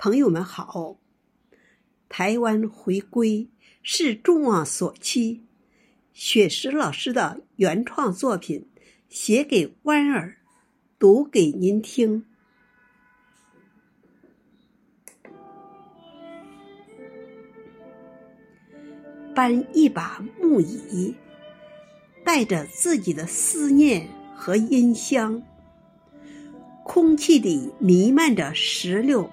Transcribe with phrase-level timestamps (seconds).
[0.00, 0.96] 朋友们好，
[2.08, 3.48] 台湾回归
[3.82, 5.42] 是众望所期。
[6.12, 8.68] 雪石老师的原创作品，
[9.08, 10.36] 写给弯儿，
[11.00, 12.24] 读给您听。
[19.34, 21.16] 搬一把木椅，
[22.24, 25.42] 带着自己的思念和音香，
[26.84, 29.28] 空气里弥漫着石榴。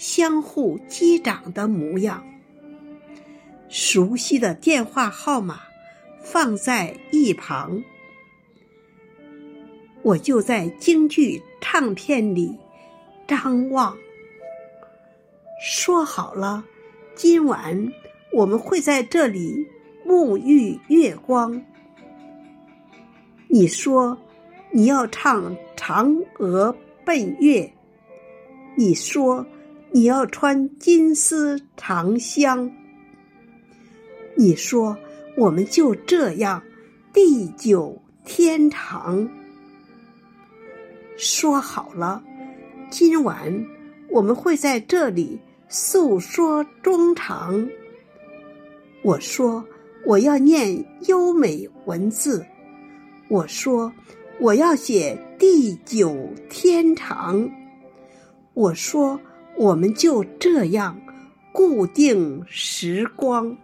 [0.00, 2.24] 相互击掌的模样，
[3.68, 5.60] 熟悉的电话号码
[6.22, 7.84] 放在一旁，
[10.00, 12.58] 我就在京剧唱片里
[13.28, 13.94] 张望。
[15.62, 16.64] 说好了，
[17.14, 17.92] 今晚
[18.32, 19.68] 我们会在这里
[20.06, 21.62] 沐浴月光。
[23.48, 24.16] 你说
[24.70, 26.74] 你要唱《嫦娥
[27.04, 27.60] 奔月》，
[28.74, 29.46] 你说。
[29.92, 32.70] 你要穿金丝长香。
[34.36, 34.96] 你说，
[35.36, 36.62] 我们就这样
[37.12, 39.28] 地久天长。
[41.16, 42.22] 说好了，
[42.88, 43.66] 今晚
[44.08, 47.68] 我们会在这里诉说衷肠。
[49.02, 49.64] 我说，
[50.06, 52.46] 我要念优美文字。
[53.28, 53.92] 我说，
[54.38, 56.16] 我要写地久
[56.48, 57.50] 天长。
[58.54, 59.20] 我说。
[59.60, 60.98] 我们就这样
[61.52, 63.54] 固定时光。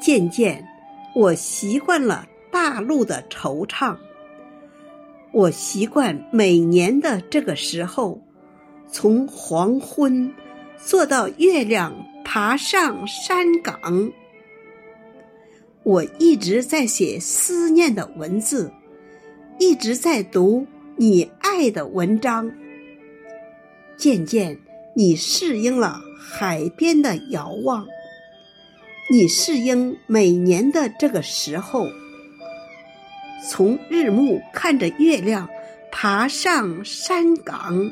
[0.00, 0.66] 渐渐，
[1.14, 3.94] 我习惯了大陆的惆怅。
[5.30, 8.22] 我习惯每年的这个时候，
[8.88, 10.32] 从黄昏
[10.78, 14.10] 坐到月亮爬上山岗。
[15.82, 18.72] 我一直在写思念的文字，
[19.58, 22.50] 一直在读你爱的文章。
[24.00, 24.58] 渐渐，
[24.94, 27.86] 你适应了海边的遥望，
[29.12, 31.86] 你适应每年的这个时候，
[33.46, 35.46] 从日暮看着月亮
[35.92, 37.90] 爬上山岗。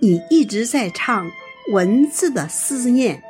[0.00, 1.28] 你一直在唱
[1.72, 3.20] 文字的思念，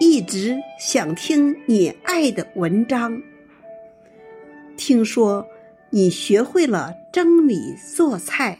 [0.00, 3.20] 一直想听你爱的文章。
[4.78, 5.46] 听说。
[5.94, 8.58] 你学会了蒸米做菜，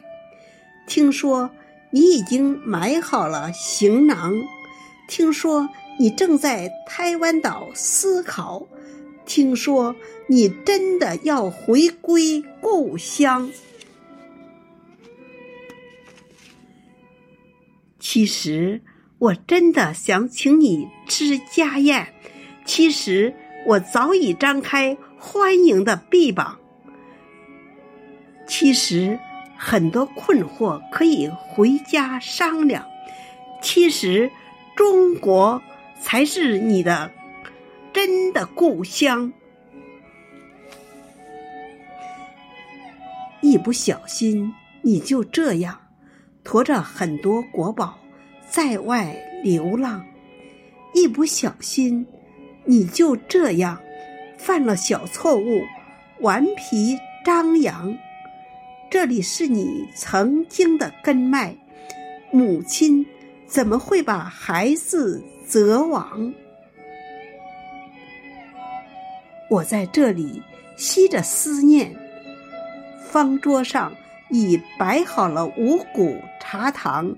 [0.87, 1.51] 听说
[1.91, 4.33] 你已经买好了行囊，
[5.09, 5.69] 听说
[5.99, 8.65] 你正在台湾岛思考，
[9.27, 9.97] 听说
[10.29, 13.51] 你真的要回归故乡。
[17.99, 18.81] 其实
[19.19, 22.15] 我真的想请你吃家宴，
[22.65, 23.35] 其实
[23.67, 26.61] 我早已张开欢迎的臂膀。
[28.47, 29.19] 其实
[29.57, 32.87] 很多困惑可以回家商量。
[33.63, 34.31] 其实
[34.77, 35.63] 中国
[36.01, 37.11] 才是你的
[37.93, 39.33] 真的故乡。
[43.41, 45.81] 一不小心，你就这样
[46.43, 47.99] 驮着很多国宝
[48.49, 50.01] 在外流浪；
[50.95, 52.07] 一不小心，
[52.65, 53.81] 你就这样
[54.37, 55.63] 犯了小错误，
[56.21, 57.97] 顽皮张扬。
[58.95, 61.57] 这里是你曾经的根脉，
[62.31, 63.05] 母亲
[63.45, 66.33] 怎么会把孩子择亡？
[69.51, 70.41] 我在这里
[70.77, 71.93] 吸着思念，
[73.11, 73.93] 方桌上
[74.31, 77.17] 已摆好了五谷茶糖。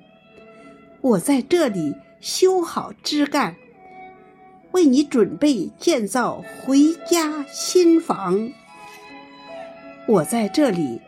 [1.03, 3.55] 我在这里修好枝干，
[4.71, 8.51] 为你准备建造回家新房。
[10.09, 11.03] 我在这里。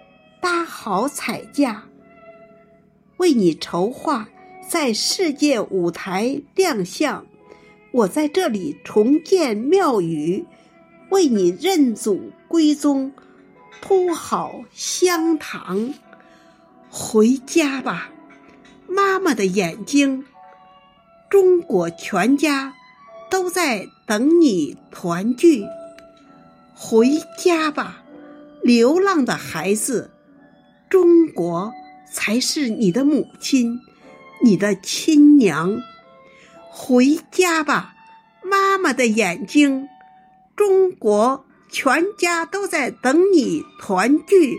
[0.50, 1.82] 搭好彩架，
[3.18, 4.30] 为你筹划
[4.66, 7.26] 在世界舞台亮相。
[7.92, 10.46] 我在这里重建庙宇，
[11.10, 13.12] 为你认祖归宗，
[13.82, 15.92] 铺好香堂。
[16.88, 18.08] 回家吧，
[18.88, 20.24] 妈妈的眼睛，
[21.28, 22.72] 中国全家
[23.28, 25.66] 都在等你团聚。
[26.74, 28.02] 回家吧，
[28.62, 30.10] 流浪的孩子。
[30.90, 31.72] 中国
[32.10, 33.80] 才是你的母亲，
[34.42, 35.80] 你的亲娘。
[36.70, 37.94] 回家吧，
[38.42, 39.88] 妈妈的眼睛。
[40.56, 44.58] 中国全家都在等你团聚。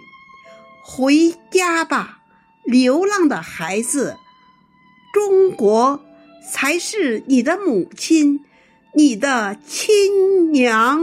[0.83, 2.19] 回家吧，
[2.63, 4.17] 流浪的孩子。
[5.13, 6.03] 中国
[6.51, 8.45] 才是你的母亲，
[8.93, 10.99] 你的亲娘。